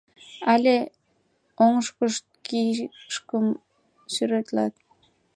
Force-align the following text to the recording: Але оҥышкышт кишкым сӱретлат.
Але 0.53 0.75
оҥышкышт 1.63 2.25
кишкым 2.45 3.45
сӱретлат. 4.13 4.73